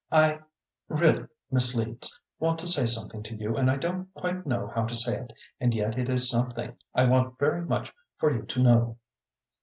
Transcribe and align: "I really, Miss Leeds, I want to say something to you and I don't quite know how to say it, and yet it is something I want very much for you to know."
"I 0.11 0.39
really, 0.89 1.27
Miss 1.51 1.75
Leeds, 1.75 2.19
I 2.41 2.43
want 2.45 2.57
to 2.61 2.65
say 2.67 2.87
something 2.87 3.21
to 3.21 3.35
you 3.35 3.55
and 3.55 3.69
I 3.69 3.77
don't 3.77 4.11
quite 4.15 4.47
know 4.47 4.65
how 4.73 4.85
to 4.87 4.95
say 4.95 5.15
it, 5.21 5.31
and 5.59 5.75
yet 5.75 5.95
it 5.99 6.09
is 6.09 6.27
something 6.27 6.75
I 6.95 7.03
want 7.05 7.37
very 7.37 7.63
much 7.63 7.93
for 8.17 8.31
you 8.35 8.41
to 8.41 8.63
know." 8.63 8.97